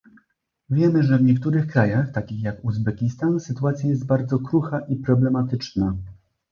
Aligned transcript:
Wiemy, 0.69 1.03
że 1.03 1.17
w 1.17 1.23
niektórych 1.23 1.67
krajach, 1.67 2.11
takich 2.11 2.43
jak 2.43 2.65
Uzbekistan 2.65 3.39
sytuacja 3.39 3.89
jest 3.89 4.05
bardzo 4.05 4.39
krucha 4.39 4.79
i 4.79 4.95
problematyczna 4.95 5.97